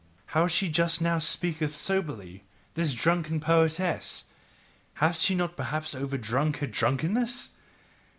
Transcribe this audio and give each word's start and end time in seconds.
How 0.33 0.47
she 0.47 0.67
just 0.67 0.99
now 0.99 1.19
speaketh 1.19 1.75
soberly, 1.75 2.43
this 2.73 2.95
drunken 2.95 3.39
poetess! 3.39 4.23
hath 4.95 5.19
she 5.19 5.35
perhaps 5.37 5.93
overdrunk 5.93 6.57
her 6.57 6.65
drunkenness? 6.65 7.49